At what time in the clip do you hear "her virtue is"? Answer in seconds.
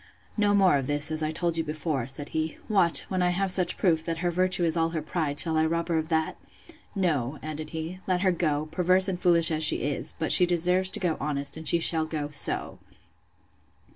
4.25-4.75